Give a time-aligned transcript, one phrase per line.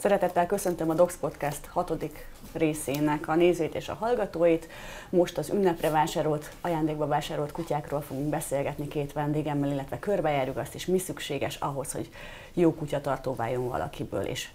[0.00, 4.68] Szeretettel köszöntöm a Docs Podcast hatodik részének a nézőit és a hallgatóit.
[5.10, 10.86] Most az ünnepre vásárolt, ajándékba vásárolt kutyákról fogunk beszélgetni két vendégemmel, illetve körbejárjuk azt is,
[10.86, 12.08] mi szükséges ahhoz, hogy
[12.54, 14.48] jó kutyatartó váljon valakiből, és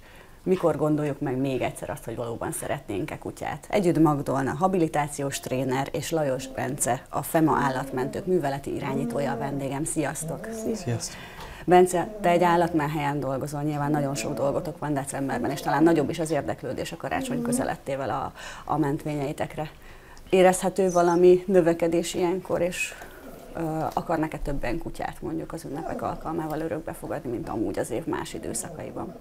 [0.43, 3.67] mikor gondoljuk meg még egyszer azt, hogy valóban szeretnénk-e kutyát.
[3.69, 9.83] Együtt Magdolna, habilitációs tréner, és Lajos Bence, a FEMA állatmentők műveleti irányítója a vendégem.
[9.83, 10.47] Sziasztok!
[10.73, 11.17] Sziasztok!
[11.67, 16.19] Bence, te egy állatmenhelyen dolgozol, nyilván nagyon sok dolgotok van decemberben, és talán nagyobb is
[16.19, 18.31] az érdeklődés a karácsony közelettével a,
[18.71, 19.69] a mentvényeitekre.
[20.29, 22.93] Érezhető valami növekedés ilyenkor, és
[23.93, 29.15] akarnak-e többen kutyát mondjuk az ünnepek alkalmával örökbe fogadni, mint amúgy az év más időszakaiban?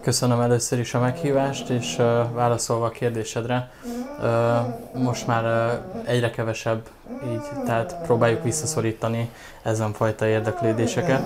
[0.00, 3.70] Köszönöm először is a meghívást, és uh, válaszolva a kérdésedre,
[4.18, 6.88] uh, most már uh, egyre kevesebb
[7.32, 9.30] így, tehát próbáljuk visszaszorítani
[9.62, 11.22] ezen fajta érdeklődéseket,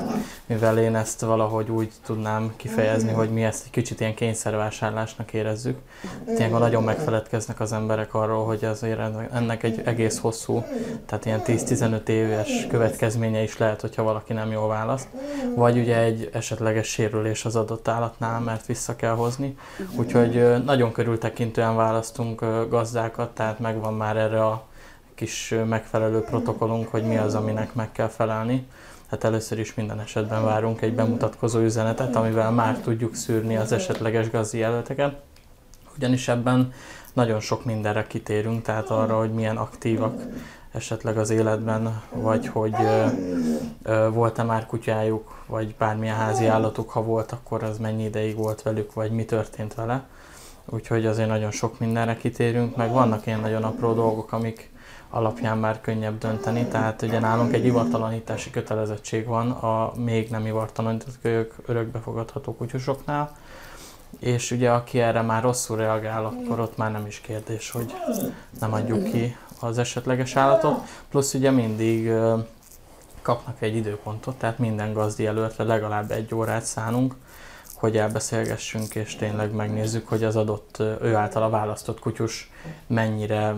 [0.47, 5.79] mivel én ezt valahogy úgy tudnám kifejezni, hogy mi ezt egy kicsit ilyen kényszervásárlásnak érezzük.
[6.37, 9.01] Ilyenkor nagyon megfeledkeznek az emberek arról, hogy azért
[9.33, 10.65] ennek egy egész hosszú,
[11.07, 15.09] tehát ilyen 10-15 éves következménye is lehet, hogyha valaki nem jól választ,
[15.55, 19.57] vagy ugye egy esetleges sérülés az adott állatnál, mert vissza kell hozni.
[19.97, 24.65] Úgyhogy nagyon körültekintően választunk gazdákat, tehát megvan már erre a
[25.17, 28.67] kis megfelelő protokollunk, hogy mi az, aminek meg kell felelni.
[29.11, 34.31] Hát először is minden esetben várunk egy bemutatkozó üzenetet, amivel már tudjuk szűrni az esetleges
[34.31, 35.17] gazdi jelölteket.
[35.97, 36.73] Ugyanis ebben
[37.13, 40.23] nagyon sok mindenre kitérünk, tehát arra, hogy milyen aktívak
[40.73, 42.75] esetleg az életben, vagy hogy
[44.13, 48.95] volt-e már kutyájuk, vagy bármilyen házi állatuk, ha volt, akkor az mennyi ideig volt velük,
[48.95, 50.05] vagy mi történt vele.
[50.65, 54.71] Úgyhogy azért nagyon sok mindenre kitérünk, meg vannak ilyen nagyon apró dolgok, amik
[55.17, 61.21] alapján már könnyebb dönteni, tehát ugye nálunk egy ivartalanítási kötelezettség van a még nem ivartalanított
[61.23, 63.37] kölyök örökbefogadható kutyusoknál,
[64.19, 67.95] és ugye aki erre már rosszul reagál, akkor ott már nem is kérdés, hogy
[68.61, 70.81] nem adjuk ki az esetleges állatot.
[71.11, 72.13] Plusz ugye mindig
[73.23, 77.15] kapnak egy időpontot, tehát minden gazdi előtt legalább egy órát szánunk,
[77.77, 82.51] hogy elbeszélgessünk, és tényleg megnézzük, hogy az adott ő által a választott kutyus
[82.87, 83.55] mennyire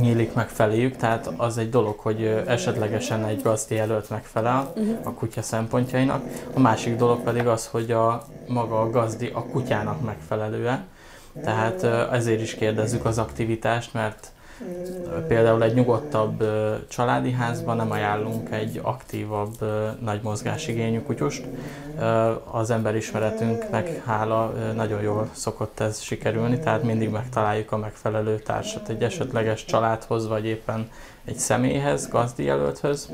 [0.00, 0.96] nyílik meg feléjük.
[0.96, 6.22] Tehát az egy dolog, hogy esetlegesen egy gazdi jelölt megfelel a kutya szempontjainak.
[6.54, 10.84] A másik dolog pedig az, hogy a maga a gazdi a kutyának megfelelőe.
[11.42, 14.32] Tehát ezért is kérdezzük az aktivitást, mert
[15.28, 16.44] Például egy nyugodtabb
[16.88, 19.54] családi házban nem ajánlunk egy aktívabb,
[20.00, 21.44] nagy mozgásigényű kutyust.
[22.50, 29.02] Az emberismeretünknek hála nagyon jól szokott ez sikerülni, tehát mindig megtaláljuk a megfelelő társat egy
[29.02, 30.90] esetleges családhoz, vagy éppen
[31.24, 33.10] egy személyhez, gazdi jelölthöz.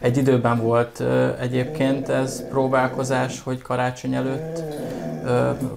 [0.00, 1.02] Egy időben volt
[1.40, 4.62] egyébként ez próbálkozás, hogy karácsony előtt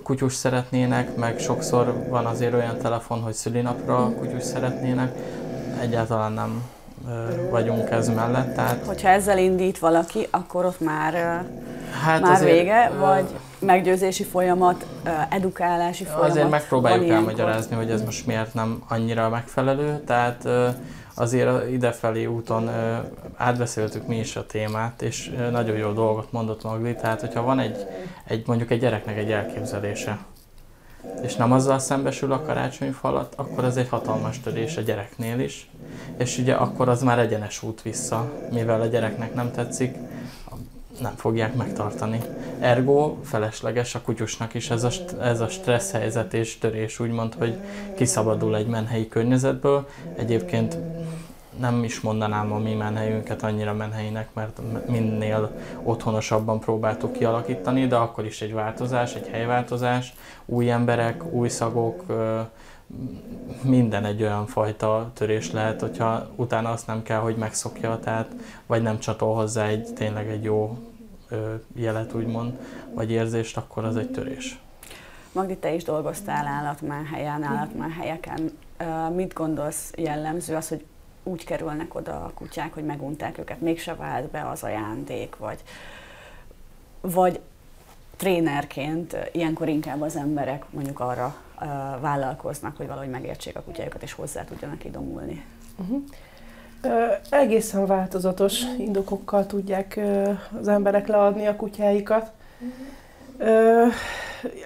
[0.03, 5.11] kutyus szeretnének, meg sokszor van azért olyan telefon, hogy szülinapra kutyus szeretnének.
[5.81, 6.63] Egyáltalán nem
[7.49, 8.55] vagyunk ez mellett.
[8.55, 8.85] Tehát...
[8.85, 11.13] Hogyha ezzel indít valaki, akkor ott már,
[12.03, 13.25] hát már azért, vége, vagy
[13.59, 14.85] meggyőzési folyamat,
[15.29, 16.29] edukálási folyamat?
[16.29, 20.03] Azért megpróbáljuk elmagyarázni, hogy ez most miért nem annyira megfelelő.
[20.05, 20.47] Tehát
[21.13, 22.69] azért idefelé úton
[23.35, 27.85] átbeszéltük mi is a témát, és nagyon jó dolgot mondott Magli, tehát hogyha van egy,
[28.27, 30.17] egy mondjuk egy gyereknek egy elképzelése,
[31.21, 35.69] és nem azzal szembesül a karácsonyfalat, akkor az egy hatalmas törés a gyereknél is,
[36.17, 39.95] és ugye akkor az már egyenes út vissza, mivel a gyereknek nem tetszik,
[41.01, 42.21] nem fogják megtartani.
[42.59, 44.89] Ergo felesleges a kutyusnak is ez a,
[45.21, 47.57] ez a stressz helyzet és törés, úgymond, hogy
[47.95, 49.87] kiszabadul egy menhelyi környezetből.
[50.15, 50.77] Egyébként
[51.59, 55.51] nem is mondanám a mi menhelyünket annyira menhelyinek, mert minél
[55.83, 60.13] otthonosabban próbáltuk kialakítani, de akkor is egy változás, egy helyváltozás,
[60.45, 62.03] új emberek, új szagok,
[63.61, 68.31] minden egy olyan fajta törés lehet, hogyha utána azt nem kell, hogy megszokja, tehát
[68.65, 70.77] vagy nem csatol hozzá egy tényleg egy jó
[71.75, 72.53] jelet úgymond,
[72.93, 74.59] vagy érzést, akkor az egy törés.
[75.31, 78.51] Magdi, te is dolgoztál állatmenhelyen, állatmenhelyeken.
[79.15, 80.85] Mit gondolsz jellemző az, hogy
[81.27, 85.63] úgy kerülnek oda a kutyák, hogy megunták őket, mégse vált be az ajándék, vagy,
[87.01, 87.39] vagy
[88.15, 91.67] trénerként ilyenkor inkább az emberek mondjuk arra uh,
[92.01, 95.45] vállalkoznak, hogy valahogy megértsék a kutyájukat, és hozzá tudjanak idomulni.
[95.77, 96.03] Uh-huh.
[97.29, 99.99] Egészen változatos indokokkal tudják
[100.59, 102.31] az emberek leadni a kutyáikat.
[102.59, 103.93] Uh-huh.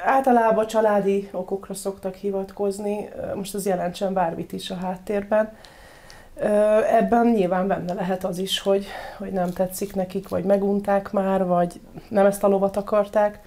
[0.05, 5.53] Általában családi okokra szoktak hivatkozni, most az jelentsen bármit is a háttérben.
[6.99, 8.85] Ebben nyilván benne lehet az is, hogy,
[9.17, 11.79] hogy nem tetszik nekik, vagy megunták már, vagy
[12.09, 13.39] nem ezt a lovat akarták.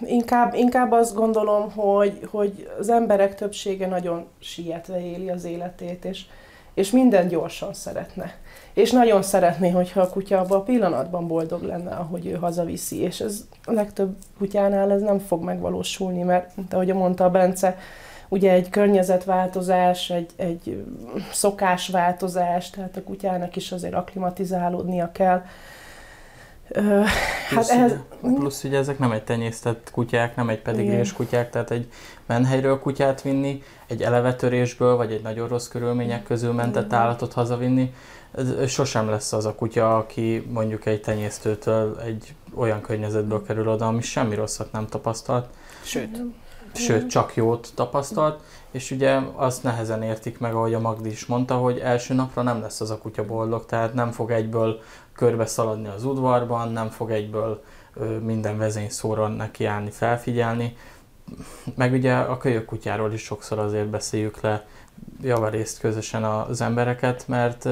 [0.00, 6.24] Inkább, inkább azt gondolom, hogy, hogy az emberek többsége nagyon sietve éli az életét, és,
[6.74, 8.34] és minden gyorsan szeretne.
[8.72, 13.00] És nagyon szeretné, hogyha a kutya abban a pillanatban boldog lenne, ahogy ő hazaviszi.
[13.00, 17.76] És ez a legtöbb kutyánál ez nem fog megvalósulni, mert, mint ahogy mondta a Bence,
[18.28, 20.84] ugye egy környezetváltozás, egy, egy
[21.32, 25.42] szokásváltozás, tehát a kutyának is azért aklimatizálódnia kell.
[27.48, 27.94] Hát ehhez...
[28.20, 31.88] plusz ugye ezek nem egy tenyésztett kutyák, nem egy pedigrés kutyák, tehát egy
[32.26, 37.94] menhelyről kutyát vinni, egy elevetörésből, vagy egy nagyon rossz körülmények közül mentett állatot hazavinni,
[38.36, 43.86] ez sosem lesz az a kutya, aki mondjuk egy tenyésztőtől egy olyan környezetből kerül oda,
[43.86, 45.48] ami semmi rosszat nem tapasztalt.
[45.82, 46.22] Sőt
[46.76, 48.40] sőt csak jót tapasztalt,
[48.70, 52.60] és ugye azt nehezen értik meg, ahogy a Magdi is mondta, hogy első napra nem
[52.60, 54.80] lesz az a kutya boldog, tehát nem fog egyből
[55.12, 57.62] körbe szaladni az udvarban, nem fog egyből
[58.20, 60.76] minden vezény szóra nekiállni, felfigyelni.
[61.74, 64.66] Meg ugye a kölyök kutyáról is sokszor azért beszéljük le
[65.22, 67.68] javarészt közösen az embereket, mert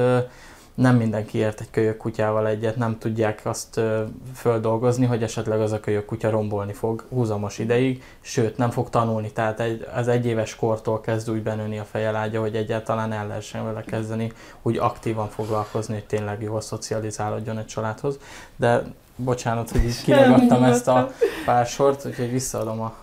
[0.75, 4.03] nem mindenki ért egy kölyök kutyával egyet, nem tudják azt ö,
[4.35, 9.31] földolgozni, hogy esetleg az a kölyök kutya rombolni fog húzamos ideig, sőt nem fog tanulni,
[9.31, 13.81] tehát egy, az egyéves kortól kezd úgy benőni a fejelágya, hogy egyáltalán el lehessen vele
[13.81, 14.31] kezdeni,
[14.61, 18.19] úgy aktívan foglalkozni, hogy tényleg jól szocializálódjon egy családhoz.
[18.55, 18.83] De
[19.15, 21.11] bocsánat, hogy így kiragadtam ezt a
[21.45, 22.93] pár sort, úgyhogy visszaadom a,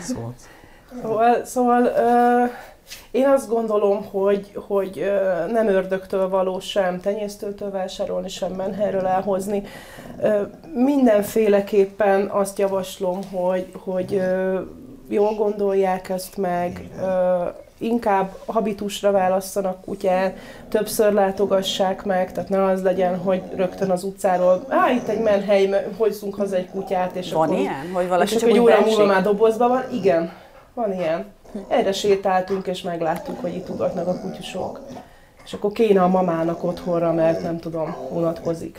[0.00, 0.34] szót.
[1.02, 2.50] Szóval, szóval uh
[3.10, 5.12] én azt gondolom, hogy, hogy
[5.52, 9.62] nem ördögtől való sem tenyésztőtől vásárolni, sem menhelyről elhozni.
[10.74, 14.22] Mindenféleképpen azt javaslom, hogy, hogy
[15.08, 16.88] jól gondolják ezt meg,
[17.78, 20.36] inkább habitusra válasszanak kutyát,
[20.68, 25.90] többször látogassák meg, tehát ne az legyen, hogy rögtön az utcáról, á, itt egy menhely,
[25.96, 27.90] hozzunk haza egy kutyát, és van akkor, ilyen?
[27.92, 29.82] Hogy valaki és csak egy óra múlva már dobozban van?
[29.92, 30.32] Igen,
[30.74, 31.24] van ilyen.
[31.68, 34.80] Erre sétáltunk, és megláttuk, hogy itt ugatnak a kutyusok.
[35.44, 38.78] És akkor kéne a mamának otthonra, mert nem tudom, unatkozik.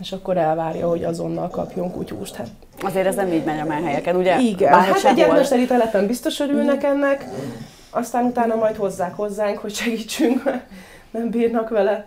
[0.00, 2.34] És akkor elvárja, hogy azonnal kapjon kutyust.
[2.34, 2.48] Hát,
[2.82, 4.38] Azért ez nem így megy a menhelyeken, ugye?
[4.38, 7.24] Igen, Bár hát egy gyermesteri telepen biztos örülnek ennek,
[7.90, 10.62] aztán utána majd hozzák hozzánk, hogy segítsünk, mert
[11.10, 12.06] nem bírnak vele.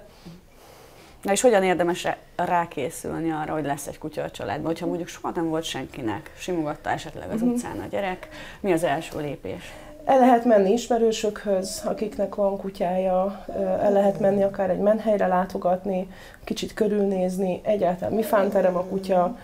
[1.24, 4.66] Na és hogyan érdemes rákészülni arra, hogy lesz egy kutya a családban?
[4.66, 7.50] Hogyha mondjuk soha nem volt senkinek, simogatta esetleg az uh-huh.
[7.50, 8.28] utcán a gyerek,
[8.60, 9.74] mi az első lépés?
[10.06, 13.46] El lehet menni ismerősökhöz, akiknek van kutyája,
[13.81, 16.08] el lehet menni akár egy menhelyre látogatni,
[16.44, 19.38] kicsit körülnézni, egyáltalán mi fánterem a kutya,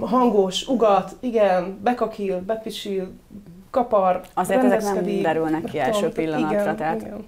[0.00, 3.12] hangos, ugat, igen, bekakil, bepisil,
[3.70, 7.24] kapar, Azért ezek nem derülnek ki első pillanatra, igen, tehát igen.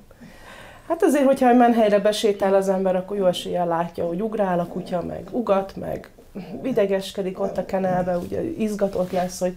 [0.89, 4.67] Hát azért, hogyha egy menhelyre besétál az ember, akkor jó eséllyel látja, hogy ugrál a
[4.67, 6.11] kutya, meg ugat, meg
[6.63, 9.55] idegeskedik ott a kenelbe, ugye izgatott lesz, hogy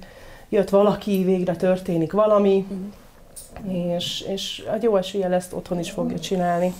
[0.49, 3.95] jött valaki, végre történik valami, uh-huh.
[3.95, 6.73] és, és a hát jó eséllyel ezt otthon is fogja csinálni,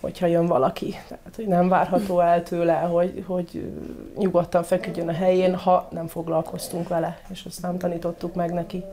[0.00, 0.90] hogyha jön valaki.
[1.08, 3.72] Tehát, hogy nem várható el tőle, hogy, hogy
[4.16, 8.84] nyugodtan feküdjön a helyén, ha nem foglalkoztunk vele, és ezt nem tanítottuk meg neki.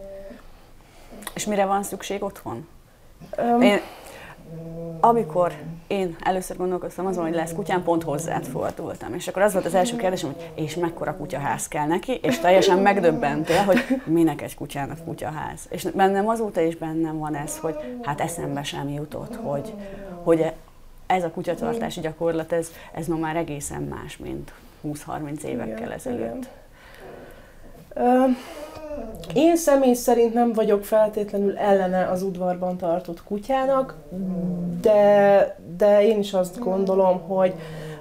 [1.33, 2.67] És mire van szükség otthon?
[3.37, 3.79] Um, Én
[4.99, 5.53] amikor
[5.87, 9.13] én először gondolkoztam azon, hogy lesz kutyám, pont hozzád fordultam.
[9.13, 12.79] És akkor az volt az első kérdésem, hogy és mekkora kutyaház kell neki, és teljesen
[12.79, 15.65] megdöbbentél, hogy minek egy kutyának kutyaház.
[15.69, 19.73] És bennem azóta is bennem van ez, hogy hát eszembe sem jutott, hogy,
[20.23, 20.51] hogy
[21.05, 24.53] ez a kutyatartási gyakorlat, ez, ez ma már egészen más, mint
[24.87, 26.47] 20-30 évekkel ezelőtt.
[27.95, 28.37] Igen.
[29.33, 33.95] Én személy szerint nem vagyok feltétlenül ellene az udvarban tartott kutyának,
[34.81, 37.53] de, de én is azt gondolom, hogy,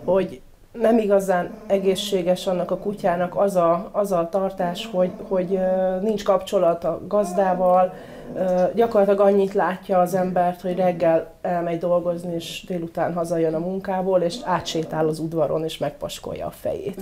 [0.04, 0.40] hogy
[0.72, 5.58] nem igazán egészséges annak a kutyának az a, az a tartás, hogy, hogy
[6.00, 7.92] nincs kapcsolat a gazdával,
[8.74, 14.36] gyakorlatilag annyit látja az embert, hogy reggel elmegy dolgozni, és délután hazajön a munkából, és
[14.44, 17.00] átsétál az udvaron, és megpaskolja a fejét.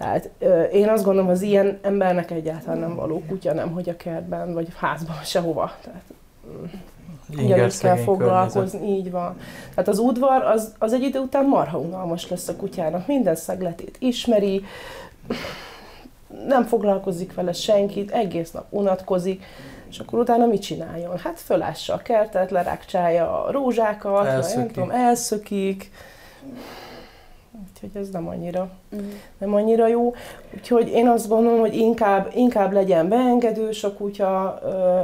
[0.00, 0.30] Tehát
[0.72, 4.68] én azt gondolom, az ilyen embernek egyáltalán nem való kutya, nem hogy a kertben, vagy
[4.76, 5.72] házban, sehova.
[5.84, 6.02] Tehát,
[6.48, 7.44] mm.
[7.44, 8.98] Ugyanis kell foglalkozni, környezet.
[8.98, 9.36] így van.
[9.70, 13.06] Tehát az udvar az, az egy idő után marha unalmas lesz a kutyának.
[13.06, 14.64] Minden szegletét ismeri,
[16.46, 19.44] nem foglalkozik vele senkit, egész nap unatkozik,
[19.90, 21.18] és akkor utána mit csináljon?
[21.18, 24.56] Hát fölássa a kertet, lerákcsálja a rózsákat, elszökik.
[24.56, 25.90] nem tudom, elszökik.
[27.82, 29.08] Úgyhogy ez nem annyira, uh-huh.
[29.38, 30.14] nem annyira jó.
[30.54, 34.60] Úgyhogy én azt gondolom, hogy inkább, inkább legyen beengedős a kutya,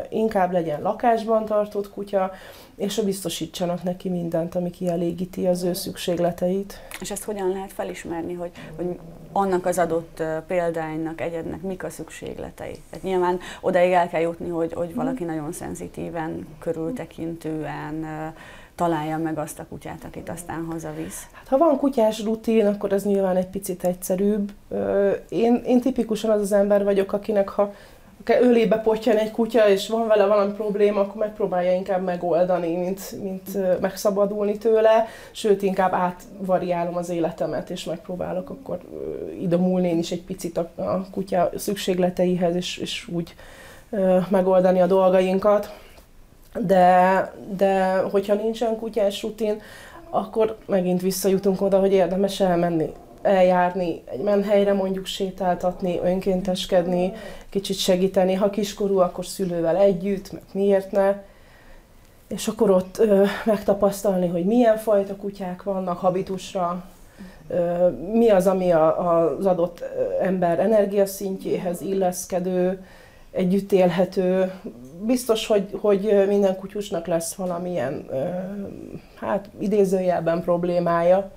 [0.08, 2.32] inkább legyen lakásban tartott kutya,
[2.76, 6.80] és biztosítsanak neki mindent, ami kielégíti az ő szükségleteit.
[7.00, 8.98] És ezt hogyan lehet felismerni, hogy, hogy
[9.32, 12.82] annak az adott példánynak, egyednek mik a szükségletei?
[12.90, 15.26] Tehát nyilván odaig el kell jutni, hogy, hogy valaki mm.
[15.26, 18.06] nagyon szenzitíven, körültekintően
[18.76, 21.26] találja meg azt a kutyát, akit aztán hazavisz.
[21.32, 24.52] Hát, ha van kutyás rutin, akkor ez nyilván egy picit egyszerűbb.
[25.28, 27.72] Én, én tipikusan az az ember vagyok, akinek ha
[28.40, 33.80] ölébe potyan egy kutya, és van vele valami probléma, akkor megpróbálja inkább megoldani, mint, mint
[33.80, 38.78] megszabadulni tőle, sőt, inkább átvariálom az életemet, és megpróbálok akkor
[39.40, 43.34] idomulni én is egy picit a, a kutya szükségleteihez, és, és úgy
[44.28, 45.85] megoldani a dolgainkat.
[46.60, 49.60] De, de hogyha nincsen kutyás rutin,
[50.10, 57.12] akkor megint visszajutunk oda, hogy érdemes elmenni, eljárni, egy menhelyre mondjuk sétáltatni, önkénteskedni,
[57.50, 61.22] kicsit segíteni, ha kiskorú, akkor szülővel együtt, meg miért ne.
[62.28, 66.84] És akkor ott ö, megtapasztalni, hogy milyen fajta kutyák vannak habitusra,
[67.48, 69.84] ö, mi az, ami a, az adott
[70.20, 72.84] ember energiaszintjéhez illeszkedő,
[73.30, 74.52] együtt élhető.
[75.00, 78.06] Biztos, hogy, hogy minden kutyusnak lesz valamilyen,
[79.14, 81.30] hát idézőjelben problémája.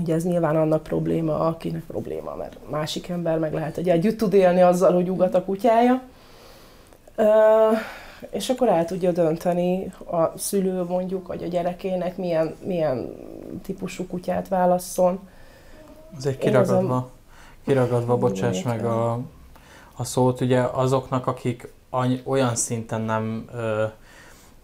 [0.00, 4.32] Ugye ez nyilván annak probléma, akinek probléma, mert másik ember meg lehet, hogy együtt tud
[4.32, 6.02] élni azzal, hogy ugat a kutyája.
[8.30, 13.16] És akkor el tudja dönteni a szülő mondjuk, vagy a gyerekének milyen, milyen
[13.62, 15.18] típusú kutyát válasszon.
[16.16, 17.10] Ez egy kiragadva,
[17.64, 19.18] kiragadva bocsáss meg a
[20.00, 21.72] a szót ugye azoknak, akik
[22.24, 23.84] olyan szinten nem ö,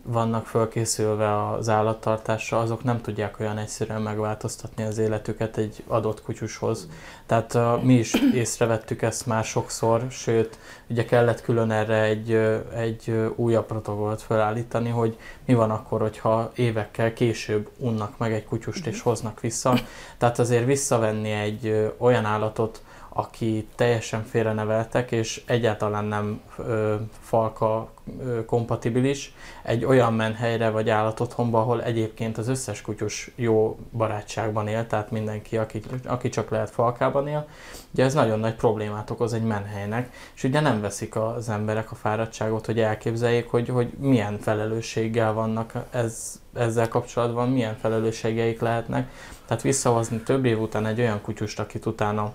[0.06, 6.88] vannak fölkészülve az állattartásra, azok nem tudják olyan egyszerűen megváltoztatni az életüket egy adott kutyushoz.
[7.26, 12.33] Tehát uh, mi is észrevettük ezt már sokszor, sőt, ugye kellett külön erre egy,
[12.75, 18.87] egy újabb protokollt felállítani, hogy mi van akkor, hogyha évekkel később unnak meg egy kutyust
[18.87, 19.75] és hoznak vissza.
[20.18, 22.83] Tehát azért visszavenni egy olyan állatot,
[23.18, 27.88] aki teljesen félreneveltek, és egyáltalán nem ö, falka
[28.20, 34.87] ö, kompatibilis, egy olyan menhelyre vagy állatotthonba, ahol egyébként az összes kutyus jó barátságban él,
[34.87, 37.46] tehát mindenki, aki, aki csak lehet falkában él.
[37.92, 41.94] Ugye ez nagyon nagy problémát okoz egy menhelynek, és ugye nem veszik az emberek a
[41.94, 49.11] fáradtságot, hogy elképzeljék, hogy, hogy milyen felelősséggel vannak ez, ezzel kapcsolatban, milyen felelősségeik lehetnek.
[49.46, 52.32] Tehát visszahozni több év után egy olyan kutyust, akit utána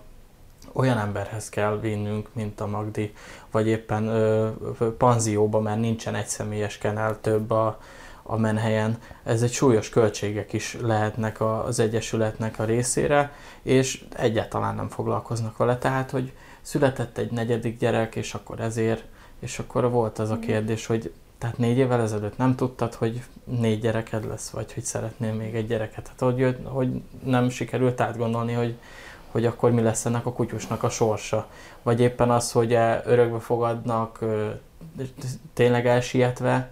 [0.74, 3.14] olyan emberhez kell vinnünk, mint a Magdi,
[3.52, 4.50] vagy éppen ö,
[4.98, 7.80] panzióba, mert nincsen egy személyes kenel több a,
[8.24, 8.98] a menhelyen.
[9.24, 15.78] Ez egy súlyos költségek is lehetnek az Egyesületnek a részére, és egyáltalán nem foglalkoznak vele.
[15.78, 19.04] Tehát, hogy született egy negyedik gyerek, és akkor ezért,
[19.40, 23.80] és akkor volt az a kérdés, hogy tehát négy évvel ezelőtt nem tudtad, hogy négy
[23.80, 26.08] gyereked lesz, vagy hogy szeretnél még egy gyereket.
[26.08, 28.76] Hát hogy, hogy nem sikerült átgondolni, hogy
[29.32, 31.48] hogy akkor mi lesz ennek a kutyusnak a sorsa.
[31.84, 34.20] Vagy éppen az, hogy e örökbe fogadnak
[35.54, 36.72] tényleg elsietve,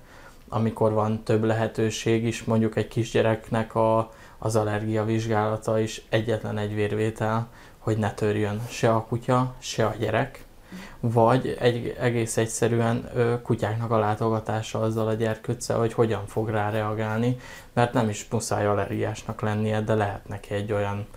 [0.49, 6.73] amikor van több lehetőség is, mondjuk egy kisgyereknek a, az allergia vizsgálata is egyetlen egy
[6.73, 7.47] vérvétel,
[7.77, 10.43] hogy ne törjön se a kutya, se a gyerek,
[10.99, 16.69] vagy egy egész egyszerűen ö, kutyáknak a látogatása azzal a gyerkőccel, hogy hogyan fog rá
[16.69, 17.37] reagálni,
[17.73, 21.07] mert nem is muszáj allergiásnak lennie, de lehet neki egy olyan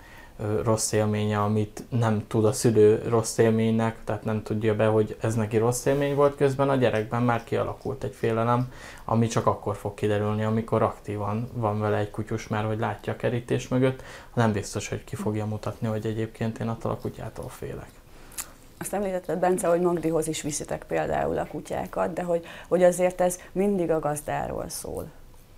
[0.64, 5.34] rossz élménye, amit nem tud a szülő rossz élménynek, tehát nem tudja be, hogy ez
[5.34, 8.72] neki rossz élmény volt, közben a gyerekben már kialakult egy félelem,
[9.04, 13.16] ami csak akkor fog kiderülni, amikor aktívan van vele egy kutyus, mert hogy látja a
[13.16, 14.02] kerítés mögött,
[14.34, 17.90] nem biztos, hogy ki fogja mutatni, hogy egyébként én attól a kutyától félek.
[18.78, 23.38] Azt említetted, Bence, hogy Magdihoz is viszitek például a kutyákat, de hogy, hogy azért ez
[23.52, 25.11] mindig a gazdáról szól.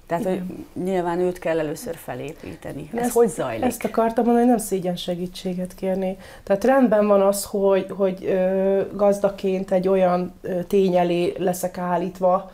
[0.07, 0.43] Tehát, hogy
[0.85, 2.91] nyilván őt kell először felépíteni.
[2.95, 3.65] Ez ezt, hogy zajlik?
[3.65, 6.17] Ezt akartam mondani, hogy nem szégyen segítséget kérni.
[6.43, 12.51] Tehát rendben van az, hogy, hogy ö, gazdaként egy olyan ö, tény elé leszek állítva,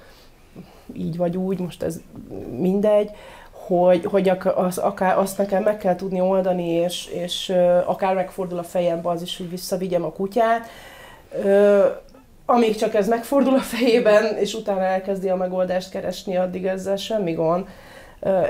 [0.93, 2.01] így vagy úgy, most ez
[2.59, 3.11] mindegy,
[3.51, 8.59] hogy, hogy az, akár azt nekem meg kell tudni oldani, és, és ö, akár megfordul
[8.59, 10.69] a fejembe az is, hogy visszavigyem a kutyát.
[11.45, 11.87] Ö,
[12.51, 17.33] amíg csak ez megfordul a fejében, és utána elkezdi a megoldást keresni, addig ezzel semmi
[17.33, 17.67] gond.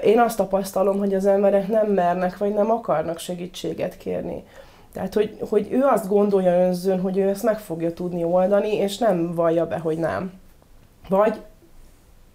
[0.05, 4.45] Én azt tapasztalom, hogy az emberek nem mernek, vagy nem akarnak segítséget kérni.
[4.93, 8.99] Tehát, hogy, hogy ő azt gondolja önzőn, hogy ő ezt meg fogja tudni oldani, és
[8.99, 10.33] nem vallja be, hogy nem.
[11.09, 11.41] Vagy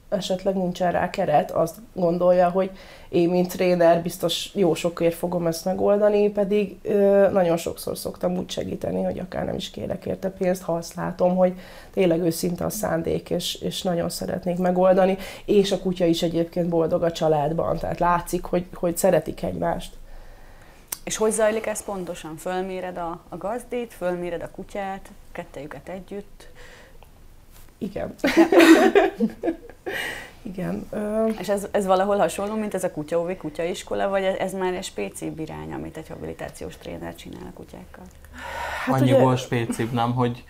[0.10, 2.72] esetleg nincsen rá keret, azt gondolja, hogy
[3.10, 8.50] én, mint tréner, biztos jó sokért fogom ezt megoldani, pedig ö, nagyon sokszor szoktam úgy
[8.50, 11.54] segíteni, hogy akár nem is kérek érte pénzt, ha azt látom, hogy
[11.94, 17.04] tényleg őszinte a szándék, és, és nagyon szeretnék megoldani, és a kutya is egyébként boldog
[17.04, 19.94] a családban, tehát látszik, hogy, hogy szeretik egymást.
[21.04, 22.36] És hogy zajlik ez pontosan?
[22.38, 26.48] Fölméred a, a gazdét, fölméred a kutyát, kettejüket együtt?
[27.78, 28.16] Igen.
[30.42, 30.90] Igen.
[31.40, 35.40] És ez, ez valahol hasonló, mint ez a kutyaóvi kutyaiskola, vagy ez már egy spécibb
[35.40, 38.04] irány, amit egy habilitációs tréner csinál a kutyákkal?
[38.86, 39.36] Hát Annyiból ugye...
[39.36, 40.44] spécibb, nem, hogy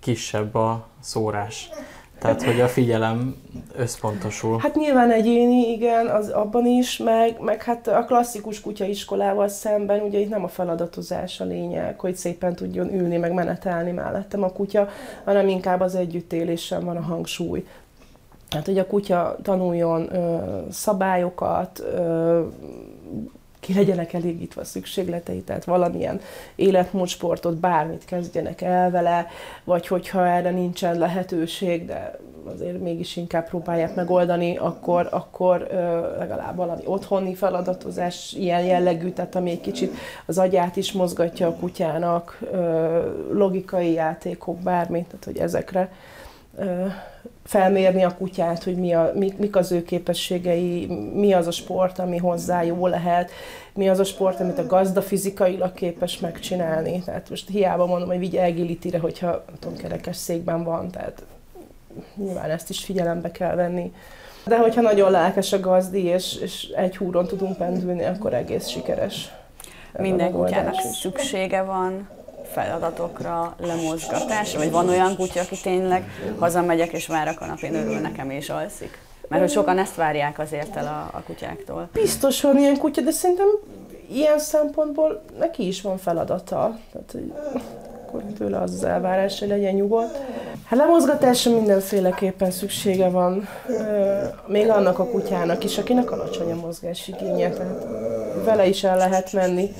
[0.00, 1.70] kisebb a szórás.
[2.18, 3.36] Tehát, hogy a figyelem
[3.76, 4.58] összpontosul.
[4.58, 10.18] Hát nyilván egyéni, igen, az abban is, meg, meg hát a klasszikus kutyaiskolával szemben ugye
[10.18, 14.88] itt nem a feladatozás a lényeg, hogy szépen tudjon ülni, meg menetelni mellettem a kutya,
[15.24, 17.66] hanem inkább az együttélésen van a hangsúly.
[18.54, 20.38] Hát, hogy a kutya tanuljon ö,
[20.70, 22.42] szabályokat, ö,
[23.60, 26.20] ki legyenek elégítve a szükségletei, tehát valamilyen
[26.54, 29.26] életmódsportot, bármit kezdjenek el vele,
[29.64, 32.18] vagy hogyha erre nincsen lehetőség, de
[32.54, 35.74] azért mégis inkább próbálják megoldani, akkor, akkor ö,
[36.18, 39.94] legalább valami otthoni feladatozás ilyen jellegű, tehát ami egy kicsit
[40.26, 43.00] az agyát is mozgatja a kutyának, ö,
[43.32, 45.90] logikai játékok, bármit, tehát hogy ezekre
[47.44, 51.98] felmérni a kutyát, hogy mi a, mik, mik az ő képességei, mi az a sport,
[51.98, 53.30] ami hozzá jó lehet,
[53.74, 57.02] mi az a sport, amit a gazda fizikailag képes megcsinálni.
[57.04, 61.22] Tehát most hiába mondom, hogy vigye agility hogyha tudom, kerekes székben van, tehát
[62.16, 63.92] nyilván ezt is figyelembe kell venni.
[64.46, 69.32] De hogyha nagyon lelkes a gazdi, és, és egy húron tudunk pendülni, akkor egész sikeres.
[69.98, 72.08] Minden kutyának szüksége van
[72.54, 74.58] feladatokra, lemozgatásra?
[74.58, 76.04] Vagy van olyan kutya, aki tényleg
[76.38, 78.98] hazamegyek és vár a kanapén, örül nekem és alszik?
[79.28, 81.88] Mert hogy sokan ezt várják azért el a, a kutyáktól.
[81.92, 83.48] Biztos van ilyen kutya, de szerintem
[84.10, 86.78] ilyen szempontból neki is van feladata.
[86.92, 87.32] Tehát, hogy
[88.06, 90.18] akkor tőle az az elvárás, hogy legyen nyugodt.
[90.64, 93.48] Hát lemozgatásra mindenféleképpen szüksége van,
[94.46, 97.86] még annak a kutyának is, akinek alacsony a mozgásigénye, tehát
[98.44, 99.70] vele is el lehet menni,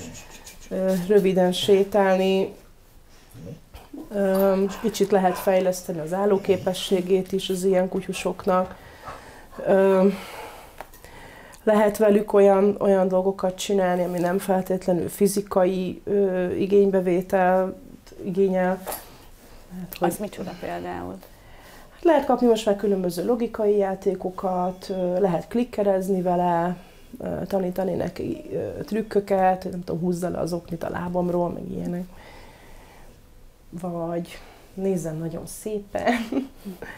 [1.07, 2.53] röviden sétálni,
[4.81, 8.75] Kicsit lehet fejleszteni az állóképességét is az ilyen kutyusoknak.
[11.63, 16.01] Lehet velük olyan, olyan dolgokat csinálni, ami nem feltétlenül fizikai
[16.57, 17.75] igénybevétel
[18.23, 18.81] igényel.
[19.79, 20.07] Hát, hogy...
[20.07, 21.15] Az micsoda például?
[22.01, 26.75] Lehet kapni most már különböző logikai játékokat, lehet klikkerezni vele,
[27.47, 28.49] tanítani neki
[28.85, 32.03] trükköket, nem tudom, húzza le az oknit a lábamról, meg ilyenek
[33.81, 34.39] vagy
[34.73, 36.13] nézzen nagyon szépen.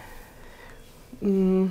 [1.26, 1.66] mm.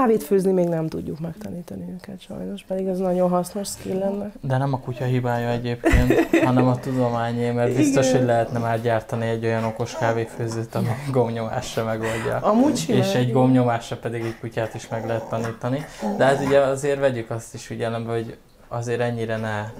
[0.00, 4.32] Kávét főzni még nem tudjuk megtanítani őket sajnos, pedig ez nagyon hasznos skill lenne.
[4.40, 8.18] De nem a kutya hibája egyébként, hanem a tudományé, mert biztos, Igen.
[8.18, 12.36] hogy lehetne már gyártani egy olyan okos kávéfőzőt, ami gomnyomásra megoldja.
[12.36, 15.84] Amúgy És egy gomnyomásra pedig egy kutyát is meg lehet tanítani.
[16.16, 18.36] De hát ugye azért vegyük azt is figyelembe, hogy
[18.68, 19.70] azért ennyire ne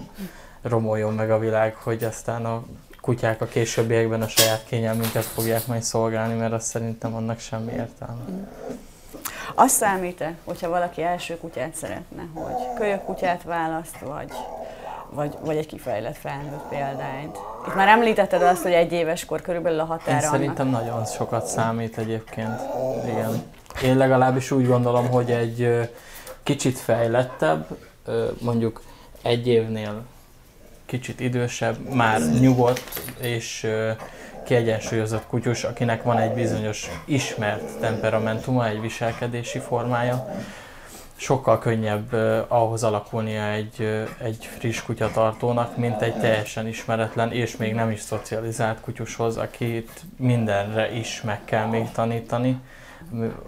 [0.62, 2.64] romoljon meg a világ, hogy aztán a
[3.06, 8.22] kutyák a későbbiekben a saját kényelmünket fogják majd szolgálni, mert azt szerintem annak semmi értelme.
[9.54, 14.32] Azt számít-e, hogyha valaki első kutyát szeretne, hogy kölyök kutyát választ, vagy,
[15.10, 17.36] vagy, vagy egy kifejlett felnőtt példányt?
[17.66, 20.80] Itt már említetted azt, hogy egy éves kor körülbelül a határa Én szerintem annak.
[20.80, 22.60] nagyon sokat számít egyébként.
[23.04, 23.42] Igen.
[23.82, 25.90] Én legalábbis úgy gondolom, hogy egy
[26.42, 27.66] kicsit fejlettebb,
[28.38, 28.82] mondjuk
[29.22, 30.04] egy évnél
[30.86, 33.66] kicsit idősebb, már nyugodt és
[34.44, 40.28] kiegyensúlyozott kutyus, akinek van egy bizonyos ismert temperamentuma, egy viselkedési formája,
[41.16, 42.12] sokkal könnyebb
[42.48, 48.80] ahhoz alakulnia egy, egy friss kutyatartónak, mint egy teljesen ismeretlen és még nem is szocializált
[48.80, 52.60] kutyushoz, akit mindenre is meg kell még tanítani,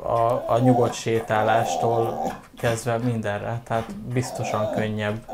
[0.02, 5.24] a, a nyugodt sétálástól kezdve mindenre, tehát biztosan könnyebb.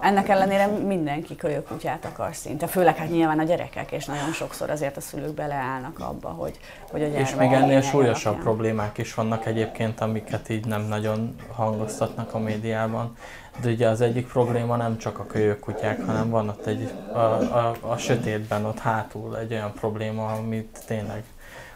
[0.00, 4.96] Ennek ellenére mindenki kölyökutyát akar szinte, főleg hát nyilván a gyerekek, és nagyon sokszor azért
[4.96, 6.58] a szülők beleállnak abba, hogy,
[6.90, 8.44] hogy a gyermek És még ennél súlyosabb alapján.
[8.44, 13.16] problémák is vannak egyébként, amiket így nem nagyon hangoztatnak a médiában.
[13.62, 17.76] De ugye az egyik probléma nem csak a kölyökkutyák, hanem van ott egy, a, a,
[17.80, 21.24] a sötétben, ott hátul egy olyan probléma, amit tényleg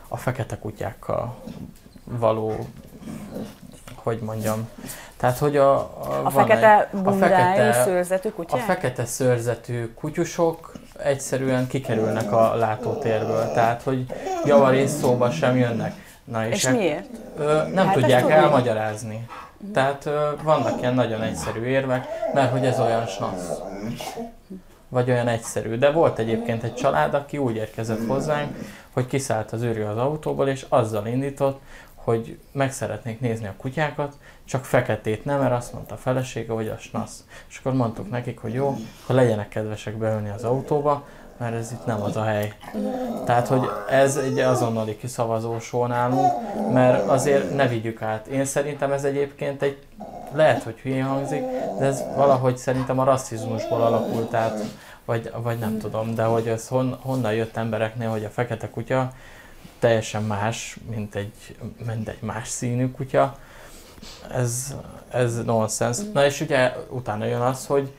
[0.08, 1.37] a fekete kutyákkal
[2.04, 2.66] való,
[4.05, 4.69] hogy mondjam,
[5.17, 8.61] tehát, hogy a, a, a fekete egy, bundájú, a fekete, szőrzetű kutyák?
[8.61, 14.07] A fekete szőrzetű kutyusok egyszerűen kikerülnek a látótérből, tehát, hogy
[14.45, 15.95] javarész szóba sem jönnek.
[16.25, 17.09] Na, és, és e- miért?
[17.38, 19.27] Ö, nem hát tudják elmagyarázni.
[19.73, 23.61] Tehát ö, vannak ilyen nagyon egyszerű érvek, mert hogy ez olyan snasz.
[24.88, 25.77] Vagy olyan egyszerű.
[25.77, 28.57] De volt egyébként egy család, aki úgy érkezett hozzánk,
[28.93, 31.61] hogy kiszállt az őrű az autóból, és azzal indított,
[32.05, 36.69] hogy meg szeretnék nézni a kutyákat, csak feketét nem, mert azt mondta a felesége, hogy
[36.69, 37.25] a snasz.
[37.49, 41.05] És akkor mondtuk nekik, hogy jó, ha legyenek kedvesek beülni az autóba,
[41.37, 42.53] mert ez itt nem az a hely.
[43.25, 46.33] Tehát, hogy ez egy azonnali kiszavazósó nálunk,
[46.73, 48.27] mert azért ne vigyük át.
[48.27, 49.79] Én szerintem ez egyébként egy,
[50.33, 51.43] lehet, hogy hülyén hangzik,
[51.79, 54.64] de ez valahogy szerintem a rasszizmusból alakult át,
[55.05, 59.12] vagy, vagy nem tudom, de hogy ez hon, honnan jött embereknél, hogy a fekete kutya
[59.85, 63.37] teljesen más, mint egy, mint egy más színű kutya,
[64.31, 64.75] ez,
[65.11, 65.99] ez nonsens.
[66.12, 67.92] Na és ugye utána jön az, hogy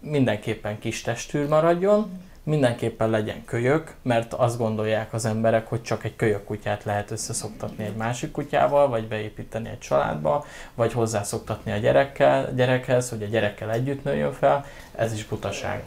[0.00, 6.16] mindenképpen kis testű maradjon, mindenképpen legyen kölyök, mert azt gondolják az emberek, hogy csak egy
[6.16, 10.44] kölyök kutyát lehet összeszoktatni egy másik kutyával, vagy beépíteni egy családba,
[10.74, 15.84] vagy hozzászoktatni a gyerekkel, gyerekhez, hogy a gyerekkel együtt nőjön fel, ez is butaság.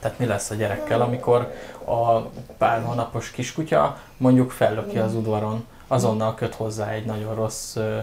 [0.00, 1.52] Tehát mi lesz a gyerekkel, amikor
[1.84, 2.18] a
[2.58, 7.98] pár hónapos kiskutya mondjuk fellöki az udvaron, azonnal köt hozzá egy nagyon rossz ö,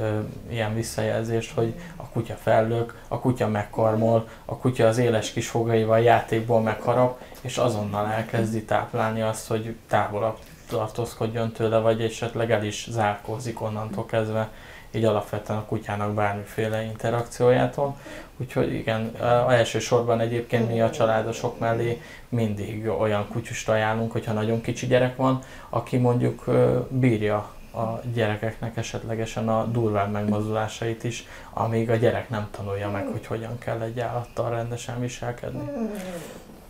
[0.00, 5.48] ö, ilyen visszajelzést, hogy a kutya fellök, a kutya megkarmol, a kutya az éles kis
[5.48, 12.64] fogaival játékból megharap, és azonnal elkezdi táplálni azt, hogy távolabb tartózkodjon tőle, vagy esetleg el
[12.64, 14.48] is zárkózik onnantól kezdve
[14.94, 17.96] így alapvetően a kutyának bármiféle interakciójától.
[18.36, 19.12] Úgyhogy igen,
[19.48, 25.42] elsősorban egyébként mi a családosok mellé mindig olyan kutyust ajánlunk, hogyha nagyon kicsi gyerek van,
[25.68, 26.44] aki mondjuk
[26.88, 33.26] bírja a gyerekeknek esetlegesen a durván megmozdulásait is, amíg a gyerek nem tanulja meg, hogy
[33.26, 35.70] hogyan kell egy állattal rendesen viselkedni.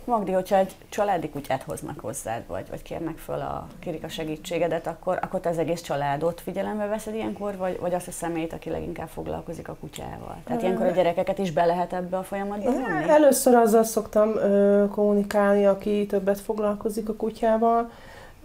[0.05, 4.87] Magdi, hogyha egy családi kutyát hoznak hozzád, vagy, vagy kérnek föl a, kérik a segítségedet,
[4.87, 8.69] akkor, akkor te az egész családot figyelembe veszed ilyenkor, vagy, vagy azt a személyt, aki
[8.69, 10.37] leginkább foglalkozik a kutyával?
[10.45, 13.09] Tehát ilyenkor a gyerekeket is be lehet ebbe a folyamatba vonni?
[13.09, 17.91] Először azzal szoktam ö, kommunikálni, aki többet foglalkozik a kutyával,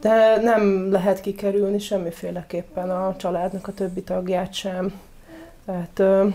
[0.01, 5.01] de nem lehet kikerülni semmiféleképpen a családnak a többi tagját sem.
[5.67, 6.27] Tehát, ö,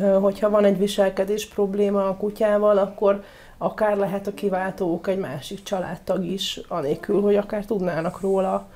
[0.00, 3.22] ö, hogyha van egy viselkedés probléma a kutyával, akkor
[3.62, 8.66] akár lehet a kiváltók egy másik családtag is, anélkül, hogy akár tudnának róla.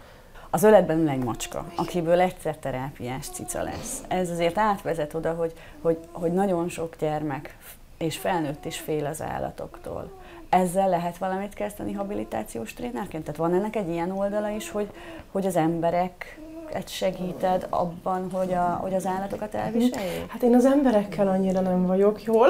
[0.51, 4.03] Az öletben ül egy macska, akiből egyszer terápiás cica lesz.
[4.09, 7.57] Ez azért átvezet oda, hogy, hogy, hogy nagyon sok gyermek
[7.99, 10.11] és felnőtt is fél az állatoktól.
[10.49, 13.25] Ezzel lehet valamit kezdeni habilitációs trénerként?
[13.25, 14.91] Tehát van ennek egy ilyen oldala is, hogy,
[15.33, 16.39] hogy az emberek
[16.87, 20.31] segíted abban, hogy, a, hogy az állatokat elviseljék?
[20.31, 22.49] Hát én az emberekkel annyira nem vagyok jól.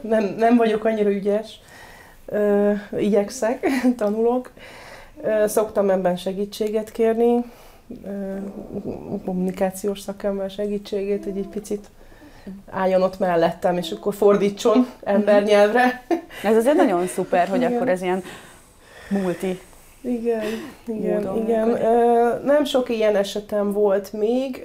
[0.00, 1.60] Nem, nem vagyok annyira ügyes.
[2.98, 4.50] Igyekszek, tanulok.
[5.46, 7.44] Szoktam ebben segítséget kérni,
[9.24, 11.86] kommunikációs szakember segítségét, hogy egy picit
[12.70, 16.02] álljon ott mellettem, és akkor fordítson embernyelvre.
[16.44, 17.72] Ez azért nagyon szuper, hogy igen.
[17.72, 18.22] akkor ez ilyen
[19.08, 19.60] multi
[20.00, 20.44] igen,
[20.86, 21.68] igen, igen.
[22.44, 24.62] Nem sok ilyen esetem volt még.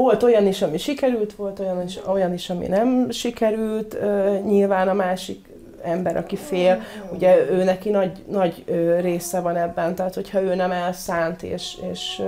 [0.00, 3.96] Volt olyan is, ami sikerült, volt olyan is, olyan is ami nem sikerült.
[4.44, 5.48] Nyilván a másik
[5.82, 6.82] ember, aki fél,
[7.12, 8.64] ugye ő neki nagy, nagy
[9.00, 12.22] része van ebben, tehát hogyha ő nem elszánt, és, és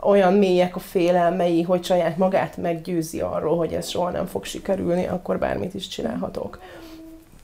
[0.00, 5.06] olyan mélyek a félelmei, hogy saját magát meggyőzi arról, hogy ez soha nem fog sikerülni,
[5.06, 6.60] akkor bármit is csinálhatok.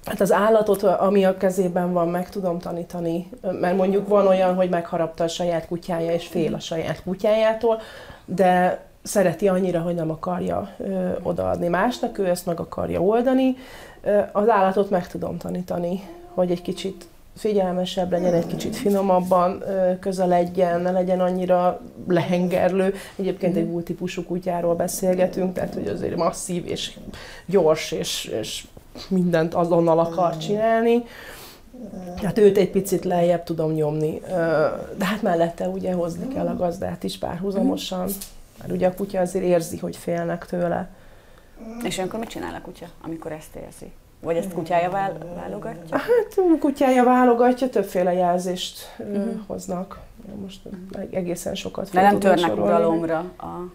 [0.04, 3.28] Hát az állatot, ami a kezében van, meg tudom tanítani,
[3.60, 7.80] mert mondjuk van olyan, hogy megharapta a saját kutyája, és fél a saját kutyájától,
[8.24, 13.56] de szereti annyira, hogy nem akarja ö, odaadni másnak, ő ezt meg akarja oldani.
[14.02, 16.02] Ö, az állatot meg tudom tanítani,
[16.34, 19.62] hogy egy kicsit figyelmesebb legyen, egy kicsit finomabban
[20.00, 22.94] közeledjen, ne legyen annyira lehengerlő.
[23.16, 26.98] Egyébként egy új típusú kutyáról beszélgetünk, tehát hogy azért masszív és
[27.46, 28.66] gyors és, és
[29.08, 31.04] mindent azonnal akar csinálni.
[32.22, 34.20] Hát őt egy picit lejjebb tudom nyomni,
[34.96, 38.08] de hát mellette ugye hozni kell a gazdát is párhuzamosan,
[38.58, 40.88] mert ugye a kutya azért érzi, hogy félnek tőle.
[41.82, 43.92] És akkor mit csinál a kutya, amikor ezt érzi?
[44.20, 44.90] Vagy ezt kutyája
[45.34, 45.96] válogatja?
[45.96, 49.40] Hát kutyája válogatja, többféle jelzést uh-huh.
[49.46, 50.00] hoznak.
[50.42, 50.60] Most
[51.10, 53.72] egészen sokat De nem törnek uralomra a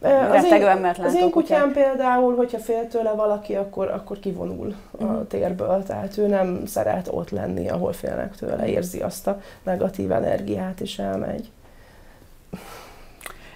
[0.00, 0.66] az én,
[1.04, 5.26] az én kutyám például, hogyha fél tőle valaki, akkor, akkor kivonul a uh-huh.
[5.26, 10.80] térből, tehát ő nem szeret ott lenni, ahol félnek tőle, érzi azt a negatív energiát,
[10.80, 11.50] és elmegy.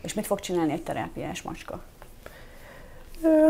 [0.02, 1.82] És mit fog csinálni egy terápiás macska?
[3.22, 3.48] Ö,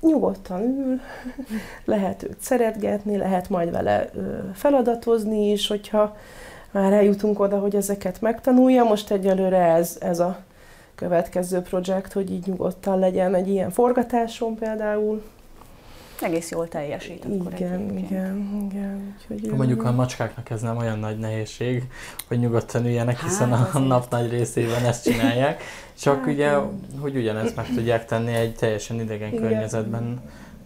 [0.00, 1.00] nyugodtan ül,
[1.94, 4.10] lehet őt szeretgetni, lehet majd vele
[4.54, 6.16] feladatozni is, hogyha
[6.70, 8.84] már eljutunk oda, hogy ezeket megtanulja.
[8.84, 10.38] Most egyelőre ez, ez a
[10.94, 15.22] következő projekt, hogy így nyugodtan legyen egy ilyen forgatáson például.
[16.20, 18.10] Egész jól teljesít akkor Igen, egyébként.
[18.10, 19.16] igen, igen.
[19.30, 21.84] Úgyhogy Mondjuk a macskáknak ez nem olyan nagy nehézség,
[22.28, 25.62] hogy nyugodtan üljenek, hiszen hát, a nap nagy részében ezt csinálják.
[26.00, 26.50] Csak hát, ugye,
[27.00, 29.40] hogy ugyanezt meg tudják tenni egy teljesen idegen igen.
[29.40, 30.20] környezetben,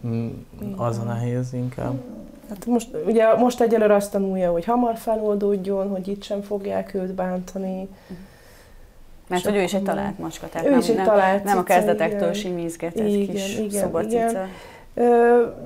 [0.06, 0.28] mm,
[0.76, 2.00] az a nehéz inkább.
[2.48, 7.14] Hát most, ugye most egyelőre azt tanulja, hogy hamar feloldódjon, hogy itt sem fogják őt
[7.14, 7.88] bántani.
[9.28, 11.58] Mert hogy ő is egy talált macska, tehát ő nem, is egy nem, talált nem
[11.58, 14.30] a kezdetektől simízgetett igen, kis igen, szobacica.
[14.30, 14.48] Igen.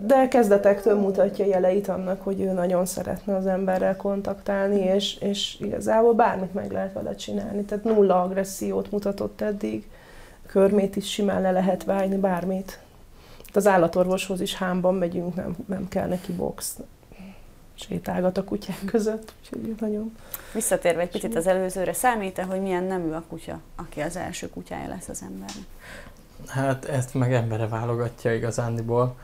[0.01, 6.13] De kezdetektől mutatja jeleit annak, hogy ő nagyon szeretne az emberrel kontaktálni, és, és igazából
[6.13, 7.63] bármit meg lehet vele csinálni.
[7.63, 9.89] Tehát nulla agressziót mutatott eddig,
[10.47, 12.79] körmét is simán le lehet vágni, bármit.
[13.53, 16.79] Az állatorvoshoz is hámban megyünk, nem, nem kell neki box
[17.79, 20.17] sétálgat a kutyák között, úgyhogy nagyon...
[20.55, 24.89] Visszatérve egy picit az előzőre, számít-e, hogy milyen nemű a kutya, aki az első kutyája
[24.89, 25.65] lesz az embernek?
[26.47, 29.15] Hát ezt meg embere válogatja igazándiból.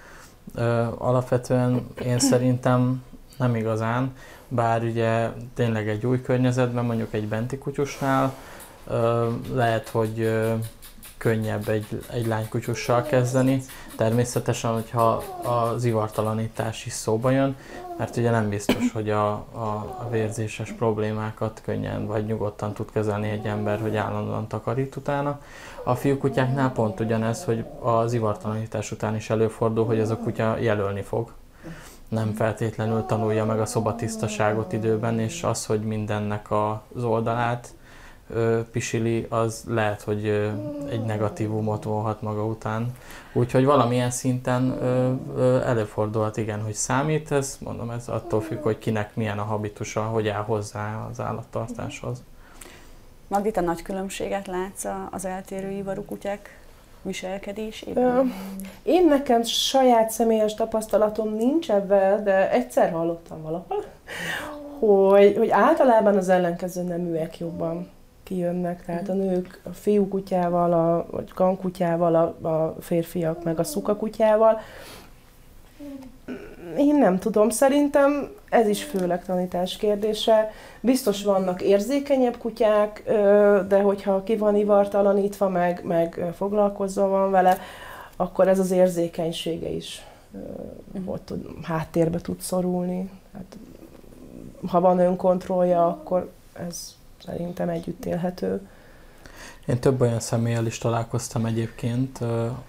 [0.55, 3.05] Ö, alapvetően én szerintem
[3.37, 4.15] nem igazán,
[4.49, 8.35] bár ugye tényleg egy új környezetben, mondjuk egy benti kutyusnál,
[8.87, 10.55] ö, lehet, hogy ö,
[11.23, 13.63] könnyebb egy, egy lánykutyussal kezdeni.
[13.97, 17.57] Természetesen, hogyha a zivartalanítás is szóba jön,
[17.99, 23.29] mert ugye nem biztos, hogy a, a, a vérzéses problémákat könnyen vagy nyugodtan tud kezelni
[23.29, 25.41] egy ember, hogy állandóan takarít utána.
[25.85, 31.03] A fiúkutyáknál pont ugyanez, hogy az ivartalanítás után is előfordul, hogy ez a kutya jelölni
[31.03, 31.33] fog.
[32.09, 37.75] Nem feltétlenül tanulja meg a szobatisztaságot időben, és az, hogy mindennek az oldalát
[38.73, 40.27] pisili, az lehet, hogy
[40.91, 42.97] egy negatívumot vonhat maga után.
[43.33, 44.83] Úgyhogy valamilyen szinten
[45.67, 50.29] előfordulhat, igen, hogy számít ez, mondom, ez attól függ, hogy kinek milyen a habitusa, hogy
[50.29, 52.23] áll hozzá az állattartáshoz.
[53.29, 56.61] Magdita, nagy különbséget látsz az eltérő ivarú kutyák
[57.03, 58.33] viselkedésében?
[58.83, 63.85] Én nekem saját személyes tapasztalatom nincs ebben, de egyszer hallottam valahol,
[64.79, 67.91] hogy, hogy általában az ellenkező neműek jobban
[68.23, 73.65] kijönnek, tehát a nők a fiú kutyával, a, vagy kankutyával, a, a férfiak meg a
[73.65, 74.61] szuka kutyával.
[76.77, 80.51] Én nem tudom, szerintem ez is főleg tanítás kérdése.
[80.81, 83.03] Biztos vannak érzékenyebb kutyák,
[83.69, 87.59] de hogyha ki van ivartalanítva, meg, meg foglalkozva van vele,
[88.17, 90.05] akkor ez az érzékenysége is
[91.05, 93.11] ott tud, háttérbe tud szorulni.
[93.33, 93.57] Hát,
[94.67, 98.69] ha van önkontrollja, akkor ez szerintem együtt élhető.
[99.67, 102.19] Én több olyan személlyel is találkoztam egyébként,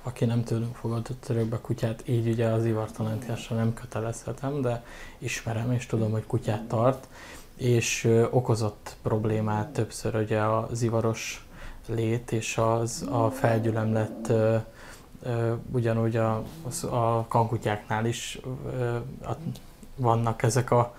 [0.04, 4.84] aki nem tőlünk fogadott örökbe kutyát, így ugye az ivartalanításra nem kötelezhetem, de
[5.18, 7.08] ismerem és tudom, hogy kutyát tart,
[7.56, 11.48] és okozott problémát többször ugye az ivaros
[11.88, 14.32] lét és az a felgyülemlett
[15.72, 16.44] ugyanúgy a,
[16.89, 18.39] a kankutyáknál is
[19.96, 20.96] vannak ezek a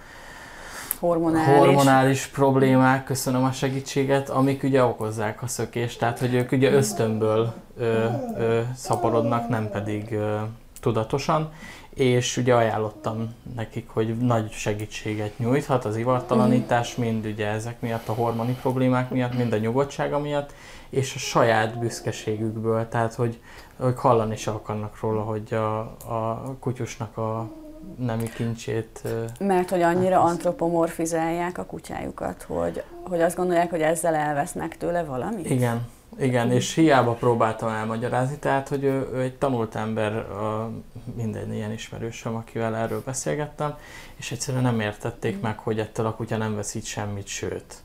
[1.04, 1.58] hormonális.
[1.58, 7.52] hormonális problémák, köszönöm a segítséget, amik ugye okozzák a szökést, tehát hogy ők ugye ösztönből
[7.78, 8.06] ö,
[8.38, 10.36] ö, szaporodnak, nem pedig ö,
[10.80, 11.52] tudatosan,
[11.94, 18.12] és ugye ajánlottam nekik, hogy nagy segítséget nyújthat az ivartalanítás, mind ugye ezek miatt, a
[18.12, 20.52] hormoni problémák miatt, mind a nyugodtsága miatt,
[20.90, 23.40] és a saját büszkeségükből, tehát hogy,
[23.76, 25.78] hogy hallani is akarnak róla, hogy a,
[26.14, 27.50] a kutyusnak a
[27.98, 29.02] nemi kincsét...
[29.38, 35.04] Mert hogy annyira hát, antropomorfizálják a kutyájukat, hogy, hogy azt gondolják, hogy ezzel elvesznek tőle
[35.04, 35.50] valamit?
[35.50, 35.86] Igen,
[36.18, 40.26] igen, és hiába próbáltam elmagyarázni, tehát, hogy ő, ő egy tanult ember,
[41.14, 43.76] minden ilyen ismerősöm, akivel erről beszélgettem,
[44.16, 47.83] és egyszerűen nem értették meg, hogy ettől a kutya nem veszít semmit, sőt.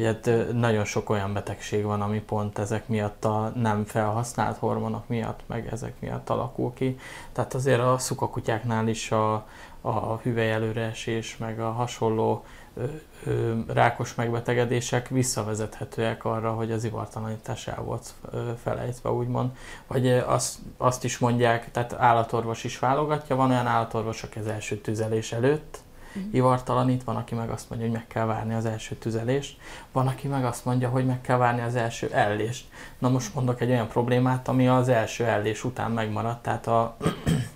[0.00, 5.08] Ugye hát nagyon sok olyan betegség van, ami pont ezek miatt a nem felhasznált hormonok
[5.08, 6.98] miatt, meg ezek miatt alakul ki.
[7.32, 9.46] Tehát azért a szukakutyáknál is a,
[9.80, 12.84] a hüvely előreesés, meg a hasonló ö,
[13.24, 18.14] ö, rákos megbetegedések visszavezethetőek arra, hogy az ivartalanítás el volt
[18.62, 19.50] felejtve, úgymond.
[19.86, 24.76] Vagy azt, azt is mondják, tehát állatorvos is válogatja, van olyan állatorvos, aki az első
[24.76, 25.78] tüzelés előtt
[26.16, 26.34] uh-huh.
[26.34, 29.58] ivartalanít, van, aki meg azt mondja, hogy meg kell várni az első tüzelést,
[29.92, 32.66] van, aki meg azt mondja, hogy meg kell várni az első ellést.
[32.98, 36.96] Na most mondok egy olyan problémát, ami az első ellés után megmaradt, tehát a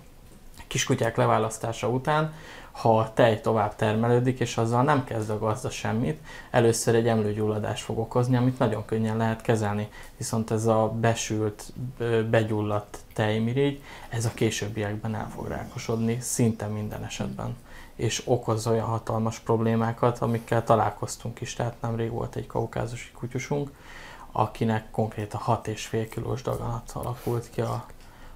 [0.67, 2.33] kiskutyák leválasztása után,
[2.75, 6.19] ha a tej tovább termelődik, és azzal nem kezd a gazda semmit,
[6.51, 9.89] először egy emlőgyulladást fog okozni, amit nagyon könnyen lehet kezelni.
[10.17, 11.73] Viszont ez a besült,
[12.31, 17.57] begyulladt tejmirigy, ez a későbbiekben el fog rákosodni, szinte minden esetben
[17.97, 21.55] és okoz olyan hatalmas problémákat, amikkel találkoztunk is.
[21.55, 23.71] Tehát nemrég volt egy kaukázusi kutyusunk,
[24.33, 27.87] akinek konkrétan 6,5 kilós daganat alakult ki a,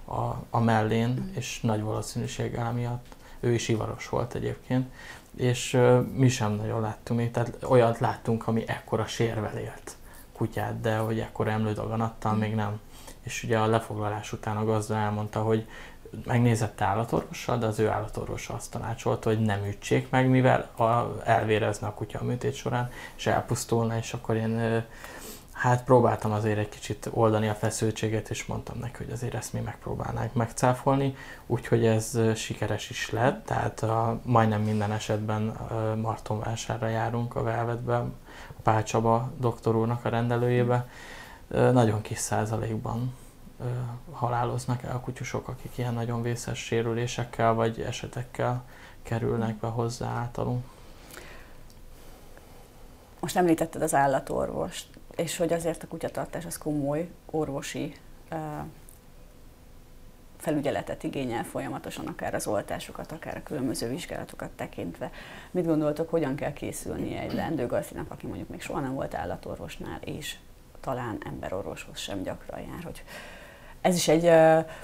[0.04, 4.92] a, a mellén, és nagy valószínűséggel miatt ő is ivaros volt egyébként,
[5.36, 9.96] és uh, mi sem nagyon láttunk még, tehát olyat láttunk, ami ekkora sérvel élt
[10.32, 12.80] kutyát, de hogy ekkora emlődaganattal még nem.
[13.22, 15.66] És ugye a lefoglalás után a gazda elmondta, hogy
[16.24, 21.86] megnézett állatorvossal, de az ő állatorvosa azt tanácsolta, hogy nem ütsék meg, mivel a, elvérezne
[21.86, 24.84] a kutya a műtét során, és elpusztulna, és akkor én
[25.52, 29.60] hát próbáltam azért egy kicsit oldani a feszültséget, és mondtam neki, hogy azért ezt mi
[29.60, 31.16] megpróbálnánk megcáfolni,
[31.46, 35.56] úgyhogy ez sikeres is lett, tehát a, majdnem minden esetben
[36.02, 40.88] Martonvásárra járunk a Velvetbe, a Pál Csaba doktor úrnak a rendelőjébe,
[41.48, 43.14] nagyon kis százalékban
[44.10, 48.64] haláloznak el a kutyusok, akik ilyen nagyon vészes sérülésekkel vagy esetekkel
[49.02, 50.64] kerülnek be hozzá általunk.
[53.20, 57.94] Most említetted az állatorvost, és hogy azért a kutyatartás az komoly orvosi
[60.36, 65.10] felügyeletet igényel folyamatosan, akár az oltásokat, akár a különböző vizsgálatokat tekintve.
[65.50, 70.36] Mit gondoltok, hogyan kell készülnie egy leendőgazdinak, aki mondjuk még soha nem volt állatorvosnál, és
[70.80, 73.04] talán emberorvoshoz sem gyakran jár, hogy
[73.80, 74.30] ez is egy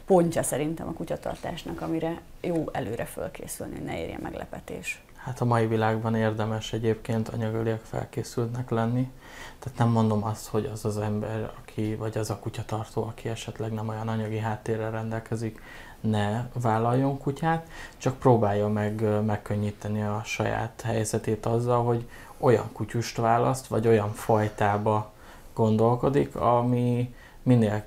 [0.04, 5.02] pontja szerintem a kutyatartásnak, amire jó előre fölkészülni, ne érjen meglepetés.
[5.16, 9.10] Hát a mai világban érdemes egyébként anyagöliek felkészültnek lenni.
[9.58, 13.72] Tehát nem mondom azt, hogy az az ember, aki, vagy az a kutyatartó, aki esetleg
[13.72, 15.62] nem olyan anyagi háttérrel rendelkezik,
[16.00, 23.66] ne vállaljon kutyát, csak próbálja meg megkönnyíteni a saját helyzetét azzal, hogy olyan kutyust választ,
[23.66, 25.12] vagy olyan fajtába
[25.54, 27.84] gondolkodik, ami minél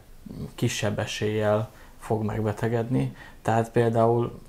[0.56, 3.16] kisebb eséllyel fog megbetegedni.
[3.42, 4.40] Tehát például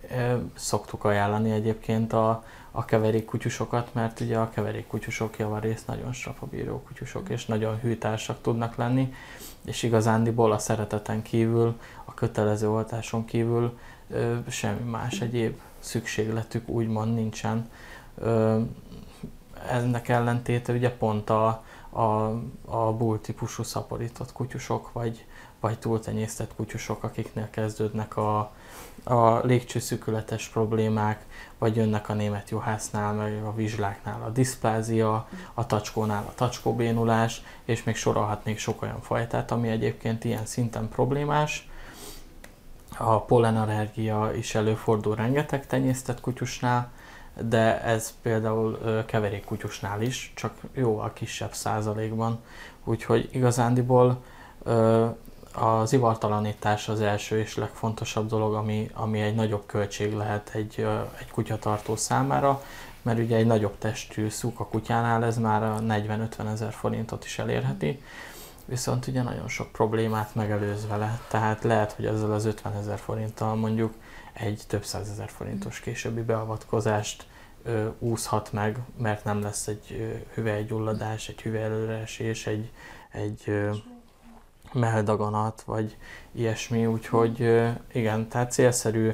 [0.54, 6.82] szoktuk ajánlani egyébként a, a keverék kutyusokat, mert ugye a keverék kutyusok javarészt nagyon strapabíró
[6.82, 9.14] kutyusok, és nagyon hűtársak tudnak lenni,
[9.64, 13.78] és igazándiból a szereteten kívül, a kötelező oltáson kívül
[14.14, 17.70] e, semmi más egyéb szükségletük úgymond nincsen.
[18.24, 18.56] E,
[19.70, 22.02] ennek ellentéte ugye pont a, a,
[22.64, 25.26] a bull típusú szaporított kutyusok, vagy,
[25.60, 28.52] vagy túltenyésztett kutyusok, akiknél kezdődnek a,
[29.04, 31.24] a légcsőszükületes problémák,
[31.58, 37.84] vagy jönnek a német juhásznál, meg a vizsláknál a diszplázia, a tacskónál a tacskóbénulás, és
[37.84, 41.68] még sorolhatnék sok olyan fajtát, ami egyébként ilyen szinten problémás.
[42.98, 46.90] A pollenallergia is előfordul rengeteg tenyésztett kutyusnál,
[47.40, 52.40] de ez például keverék kutyusnál is, csak jó a kisebb százalékban.
[52.84, 54.22] Úgyhogy igazándiból
[55.60, 60.86] az ivartalanítás az első és legfontosabb dolog, ami, ami egy nagyobb költség lehet egy,
[61.20, 62.62] egy kutyatartó számára,
[63.02, 67.38] mert ugye egy nagyobb testű szúk a kutyánál ez már a 40-50 ezer forintot is
[67.38, 68.02] elérheti,
[68.64, 73.54] viszont ugye nagyon sok problémát megelőz vele, tehát lehet, hogy ezzel az 50 ezer forinttal
[73.54, 73.94] mondjuk
[74.32, 77.26] egy több százezer forintos későbbi beavatkozást
[77.62, 82.70] ö, úszhat meg, mert nem lesz egy hüvelygyulladás, egy hüvelyelőreesés, egy,
[83.12, 83.70] egy ö,
[84.72, 85.96] meldaganat, vagy
[86.32, 89.12] ilyesmi, úgyhogy igen, tehát célszerű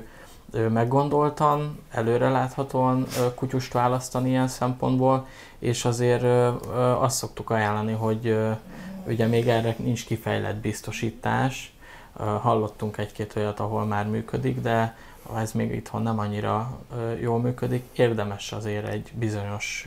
[0.68, 5.26] meggondoltan, előreláthatóan kutyust választani ilyen szempontból,
[5.58, 6.22] és azért
[6.98, 8.38] azt szoktuk ajánlani, hogy
[9.06, 11.74] ugye még erre nincs kifejlett biztosítás,
[12.40, 14.96] hallottunk egy-két olyat, ahol már működik, de
[15.36, 16.78] ez még itthon nem annyira
[17.20, 19.86] jól működik, érdemes azért egy bizonyos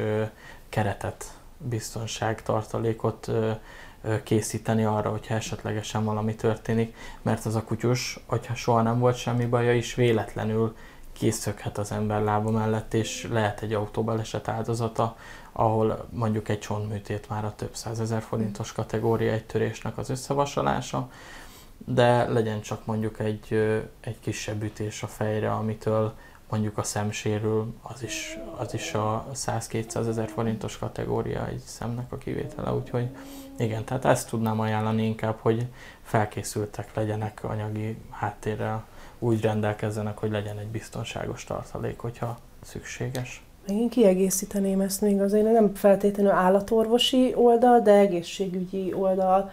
[0.70, 1.26] keretet,
[1.58, 3.32] biztonságtartalékot
[4.24, 9.46] készíteni arra, hogyha esetlegesen valami történik, mert az a kutyus, hogyha soha nem volt semmi
[9.46, 10.76] baja is, véletlenül
[11.14, 15.18] készökhet az ember lába mellett, és lehet egy autóbaleset áldozata,
[15.52, 21.10] ahol mondjuk egy csontműtét már a több százezer forintos kategória egy törésnek az összevasalása,
[21.86, 23.54] de legyen csak mondjuk egy,
[24.00, 26.14] egy kisebb ütés a fejre, amitől
[26.50, 32.12] mondjuk a szem sérül, az is, az is a 100-200 ezer forintos kategória egy szemnek
[32.12, 33.08] a kivétele, úgyhogy
[33.58, 35.66] igen, tehát ezt tudnám ajánlani inkább, hogy
[36.02, 38.86] felkészültek legyenek anyagi háttérrel,
[39.20, 43.42] úgy rendelkezzenek, hogy legyen egy biztonságos tartalék, hogyha szükséges.
[43.68, 49.52] Én kiegészíteném ezt még azért nem feltétlenül állatorvosi oldal, de egészségügyi oldal,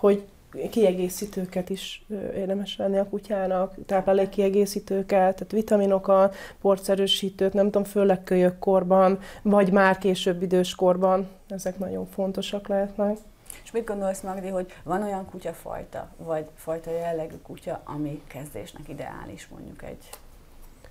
[0.00, 0.24] hogy
[0.70, 9.18] kiegészítőket is érdemes venni a kutyának, táplálék kiegészítőket, tehát vitaminokat, porcerősítőt, nem tudom, főleg kölyökkorban,
[9.42, 13.16] vagy már később időskorban, ezek nagyon fontosak lehetnek.
[13.64, 19.48] És mit gondolsz, Magdi, hogy van olyan kutyafajta, vagy fajta jellegű kutya, ami kezdésnek ideális
[19.48, 20.08] mondjuk egy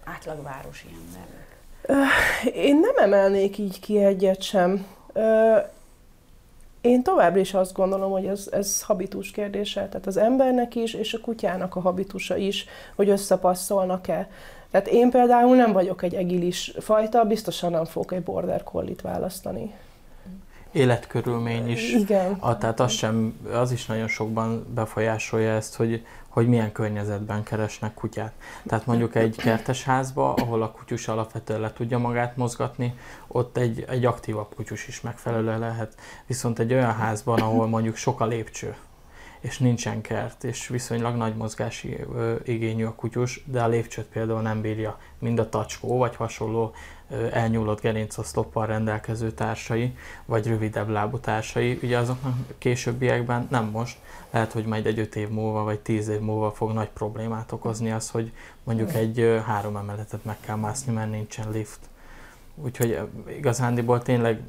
[0.03, 1.51] átlagvárosi embernek?
[2.55, 4.85] Én nem emelnék így ki egyet sem.
[6.83, 11.13] Én továbbra is azt gondolom, hogy ez, ez habitus kérdése, tehát az embernek is, és
[11.13, 12.65] a kutyának a habitusa is,
[12.95, 14.29] hogy összepasszolnak-e.
[14.71, 19.73] Tehát én például nem vagyok egy egilis fajta, biztosan nem fogok egy border collie választani
[20.73, 21.93] életkörülmény is.
[21.93, 22.37] Igen.
[22.39, 27.93] A, tehát az, sem, az is nagyon sokban befolyásolja ezt, hogy, hogy milyen környezetben keresnek
[27.93, 28.33] kutyát.
[28.65, 32.95] Tehát mondjuk egy kertes házba, ahol a kutyus alapvetően le tudja magát mozgatni,
[33.27, 35.95] ott egy, egy aktívabb kutyus is megfelelő lehet.
[36.25, 38.75] Viszont egy olyan házban, ahol mondjuk sok a lépcső,
[39.43, 44.41] és nincsen kert, és viszonylag nagy mozgási ö, igényű a kutyus, de a lépcsőt például
[44.41, 46.73] nem bírja mind a tacskó, vagy hasonló
[47.09, 53.97] ö, elnyúlott gerincoszloppal rendelkező társai, vagy rövidebb lábú társai, ugye azoknak későbbiekben, nem most,
[54.29, 57.91] lehet, hogy majd egy öt év múlva, vagy tíz év múlva fog nagy problémát okozni
[57.91, 58.31] az, hogy
[58.63, 61.79] mondjuk egy ö, három emeletet meg kell mászni, mert nincsen lift.
[62.55, 62.99] Úgyhogy
[63.37, 64.41] igazándiból tényleg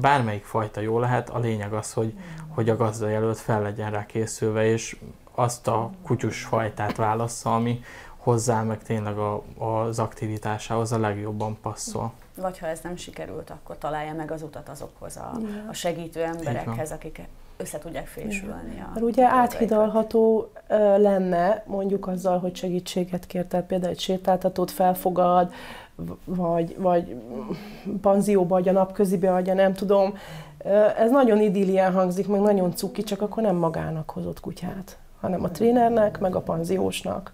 [0.00, 2.12] bármelyik fajta jó lehet, a lényeg az, hogy,
[2.48, 4.96] hogy a gazdajelölt fel legyen rá készülve, és
[5.34, 7.80] azt a kutyus fajtát válassza, ami
[8.16, 12.12] hozzá meg tényleg a, az aktivitásához a legjobban passzol.
[12.34, 15.32] Vagy ha ez nem sikerült, akkor találja meg az utat azokhoz a,
[15.68, 17.20] a segítő emberekhez, akik
[17.56, 18.80] össze tudják fésülni.
[18.80, 20.50] A Mert ugye áthidalható
[20.96, 25.52] lenne mondjuk azzal, hogy segítséget kér, tehát például egy sétáltatót felfogad,
[26.24, 27.16] vagy, vagy
[28.00, 30.14] panzióba adja, napközibe adja, nem tudom.
[30.98, 35.50] Ez nagyon idillián hangzik, meg nagyon cuki, csak akkor nem magának hozott kutyát, hanem a
[35.50, 37.32] trénernek, meg a panziósnak.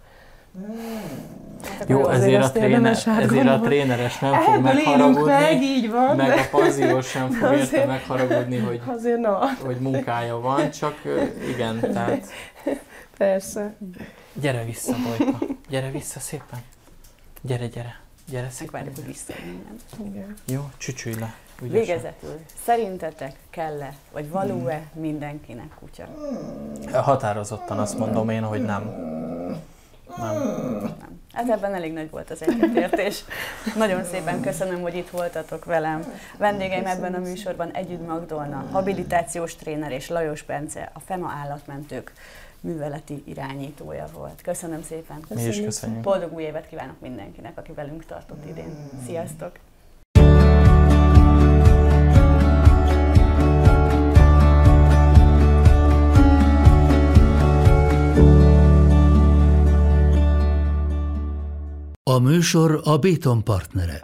[1.79, 6.39] Hát Jó, ezért a, tréner, ezért a tréneres nem fog megharagudni, meg, így van, meg
[6.39, 9.39] a panziós sem fog azért, érte megharagudni, hogy, azért na.
[9.65, 10.95] hogy munkája van, csak
[11.55, 12.27] igen, tehát...
[13.17, 13.75] Persze.
[14.33, 15.39] Gyere vissza, Bojka,
[15.69, 16.59] gyere vissza szépen.
[17.43, 18.04] Gyere, gyere.
[18.31, 19.17] Gyere Megvárjuk, hogy
[20.07, 20.35] Igen.
[20.45, 21.35] Jó, csücsülj le.
[21.63, 21.81] Ügyesen.
[21.81, 26.09] Végezetül, szerintetek kell-e, vagy való-e mindenkinek kutya?
[26.93, 28.83] Határozottan azt mondom én, hogy nem.
[30.17, 30.35] Nem.
[30.99, 31.19] nem.
[31.33, 33.25] Hát ebben elég nagy volt az egyetértés.
[33.77, 36.05] Nagyon szépen köszönöm, hogy itt voltatok velem.
[36.39, 42.13] Vendégeim ebben a műsorban Együtt Magdolna, habilitációs tréner és Lajos Bence, a FEMA állatmentők
[42.65, 44.41] műveleti irányítója volt.
[44.43, 45.25] Köszönöm szépen.
[45.35, 46.03] Mi is köszönjük.
[46.03, 48.91] Boldog új évet kívánok mindenkinek, aki velünk tartott idén.
[49.07, 49.53] Sziasztok!
[62.11, 64.01] A műsor a Béton partnere.